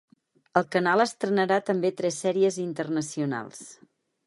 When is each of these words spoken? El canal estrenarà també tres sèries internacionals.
El 0.61 0.63
canal 0.75 1.03
estrenarà 1.05 1.59
també 1.67 1.93
tres 2.01 2.19
sèries 2.25 2.59
internacionals. 2.65 3.65